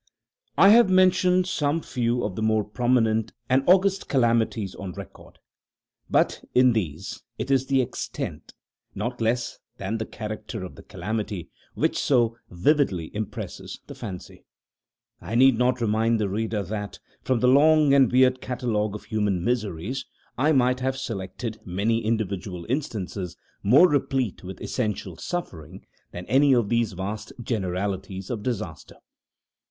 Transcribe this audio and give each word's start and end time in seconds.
I 0.57 0.69
have 0.69 0.89
mentioned 0.89 1.45
some 1.47 1.79
few 1.83 2.23
of 2.23 2.35
the 2.35 2.41
more 2.41 2.63
prominent 2.63 3.33
and 3.47 3.61
august 3.67 4.09
calamities 4.09 4.73
on 4.73 4.93
record; 4.93 5.37
but 6.09 6.43
in 6.55 6.73
these 6.73 7.21
it 7.37 7.51
is 7.51 7.67
the 7.67 7.83
extent, 7.83 8.55
not 8.95 9.21
less 9.21 9.59
than 9.77 9.99
the 9.99 10.07
character 10.07 10.63
of 10.63 10.73
the 10.73 10.81
calamity, 10.81 11.51
which 11.75 11.99
so 11.99 12.35
vividly 12.49 13.15
impresses 13.15 13.79
the 13.85 13.93
fancy. 13.93 14.43
I 15.21 15.35
need 15.35 15.59
not 15.59 15.79
remind 15.81 16.19
the 16.19 16.29
reader 16.29 16.63
that, 16.63 16.97
from 17.21 17.39
the 17.39 17.47
long 17.47 17.93
and 17.93 18.11
weird 18.11 18.41
catalogue 18.41 18.95
of 18.95 19.03
human 19.03 19.43
miseries, 19.43 20.03
I 20.35 20.51
might 20.51 20.79
have 20.79 20.97
selected 20.97 21.59
many 21.63 22.03
individual 22.03 22.65
instances 22.69 23.37
more 23.61 23.87
replete 23.87 24.43
with 24.43 24.61
essential 24.61 25.15
suffering 25.17 25.85
than 26.09 26.25
any 26.25 26.53
of 26.53 26.69
these 26.69 26.93
vast 26.93 27.33
generalities 27.43 28.31
of 28.31 28.41
disaster. 28.41 28.95